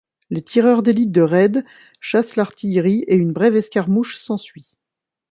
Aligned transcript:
Les 0.31 0.41
tireurs 0.41 0.81
d'élite 0.81 1.11
de 1.11 1.21
Reid 1.21 1.63
chassent 1.99 2.35
l'artillerie 2.35 3.03
et 3.07 3.13
une 3.15 3.33
brève 3.33 3.55
escarmouche 3.55 4.17
s'ensuit. 4.17 4.79